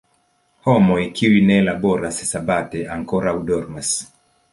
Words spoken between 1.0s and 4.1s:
kiuj ne laboras sabate ankoraŭ dormas.